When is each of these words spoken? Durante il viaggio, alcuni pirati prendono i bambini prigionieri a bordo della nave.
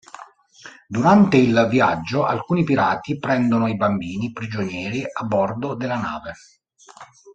Durante 0.87 1.37
il 1.37 1.67
viaggio, 1.69 2.25
alcuni 2.25 2.63
pirati 2.63 3.19
prendono 3.19 3.67
i 3.67 3.75
bambini 3.77 4.31
prigionieri 4.31 5.03
a 5.03 5.23
bordo 5.25 5.75
della 5.75 5.97
nave. 5.99 6.33